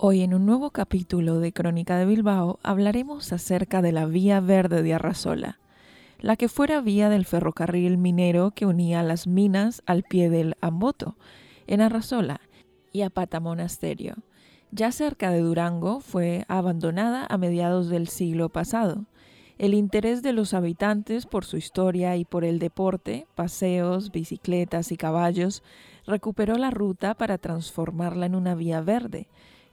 [0.00, 4.84] Hoy en un nuevo capítulo de Crónica de Bilbao hablaremos acerca de la Vía Verde
[4.84, 5.58] de Arrasola
[6.20, 11.16] la que fuera vía del ferrocarril minero que unía las minas al pie del Amboto,
[11.66, 12.40] en Arrasola,
[12.92, 14.14] y a Pata Monasterio.
[14.70, 19.06] Ya cerca de Durango fue abandonada a mediados del siglo pasado.
[19.58, 24.96] El interés de los habitantes por su historia y por el deporte, paseos, bicicletas y
[24.96, 25.64] caballos,
[26.06, 29.26] recuperó la ruta para transformarla en una vía verde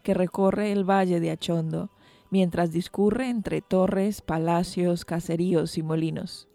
[0.05, 1.89] que recorre el valle de Achondo,
[2.29, 6.47] mientras discurre entre torres, palacios, caseríos y molinos.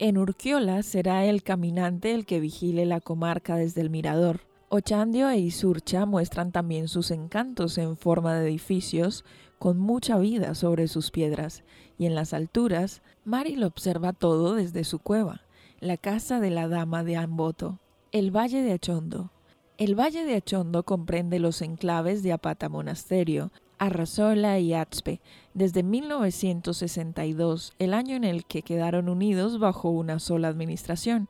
[0.00, 4.40] En Urquiola será el caminante el que vigile la comarca desde el mirador.
[4.68, 9.24] Ochandio e Isurcha muestran también sus encantos en forma de edificios
[9.60, 11.62] con mucha vida sobre sus piedras,
[11.98, 15.42] y en las alturas, Mari lo observa todo desde su cueva,
[15.78, 17.78] la casa de la dama de Amboto,
[18.10, 19.30] el Valle de Achondo.
[19.78, 25.20] El Valle de Achondo comprende los enclaves de Apata Monasterio, Arrasola y Atzpe
[25.54, 31.28] desde 1962, el año en el que quedaron unidos bajo una sola administración.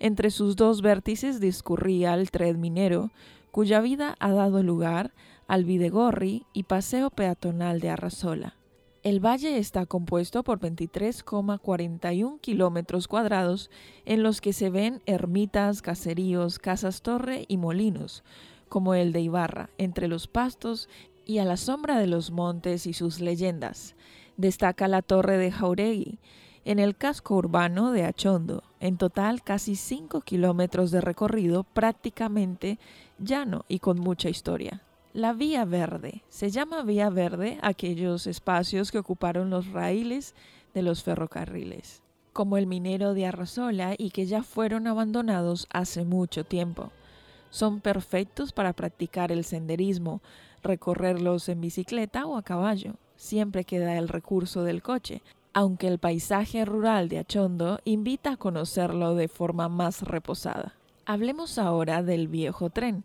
[0.00, 3.12] Entre sus dos vértices discurría el tren minero,
[3.52, 5.12] cuya vida ha dado lugar
[5.46, 8.56] al Videgorri y paseo peatonal de Arrasola.
[9.04, 13.70] El valle está compuesto por 23,41 kilómetros cuadrados
[14.06, 18.24] en los que se ven ermitas, caseríos, casas torre y molinos,
[18.70, 20.88] como el de Ibarra, entre los pastos
[21.26, 23.94] y a la sombra de los montes y sus leyendas.
[24.38, 26.18] Destaca la torre de Jauregui,
[26.64, 32.78] en el casco urbano de Achondo, en total casi 5 kilómetros de recorrido prácticamente
[33.18, 34.82] llano y con mucha historia.
[35.14, 36.24] La Vía Verde.
[36.28, 40.34] Se llama Vía Verde aquellos espacios que ocuparon los raíles
[40.74, 42.02] de los ferrocarriles,
[42.32, 46.90] como el minero de Arrasola y que ya fueron abandonados hace mucho tiempo.
[47.50, 50.20] Son perfectos para practicar el senderismo,
[50.64, 52.94] recorrerlos en bicicleta o a caballo.
[53.14, 55.22] Siempre queda el recurso del coche,
[55.52, 60.74] aunque el paisaje rural de Achondo invita a conocerlo de forma más reposada.
[61.06, 63.04] Hablemos ahora del viejo tren.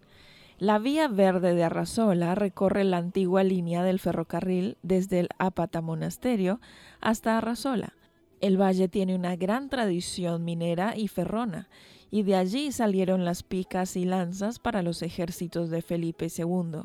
[0.60, 6.60] La vía verde de Arrasola recorre la antigua línea del ferrocarril desde el Apata Monasterio
[7.00, 7.94] hasta Arrasola.
[8.42, 11.70] El valle tiene una gran tradición minera y ferrona,
[12.12, 16.82] y de allí salieron las picas y lanzas para los ejércitos de Felipe II.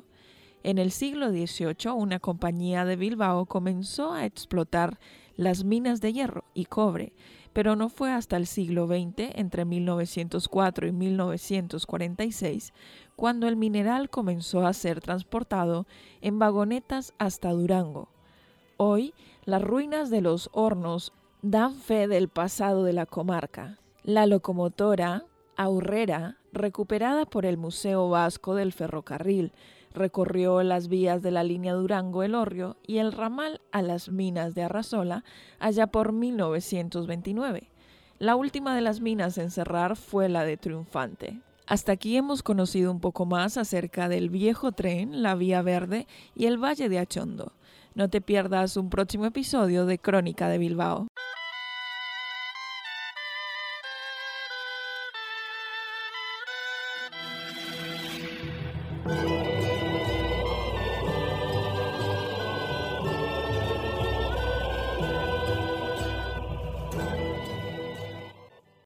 [0.63, 5.01] En el siglo XVIII, una compañía de Bilbao comenzó a explotar
[5.37, 7.12] las minas de hierro y cobre,
[7.53, 12.72] pero no fue hasta el siglo XX, entre 1904 y 1946,
[13.17, 15.87] cuando el mineral comenzó a ser transportado
[16.21, 18.09] en vagonetas hasta Durango.
[18.77, 19.15] Hoy,
[19.45, 21.12] las ruinas de los hornos
[21.43, 23.78] dan fe del pasado de la comarca.
[24.03, 25.25] La locomotora
[25.56, 29.53] Aurrera, recuperada por el Museo Vasco del Ferrocarril,
[29.94, 32.34] Recorrió las vías de la línea Durango-El
[32.84, 35.22] y el ramal a las minas de Arrasola
[35.60, 37.70] allá por 1929.
[38.19, 41.38] La última de las minas en cerrar fue la de Triunfante.
[41.69, 46.47] Hasta aquí hemos conocido un poco más acerca del viejo tren, la Vía Verde y
[46.47, 47.53] el Valle de Achondo.
[47.94, 51.06] No te pierdas un próximo episodio de Crónica de Bilbao.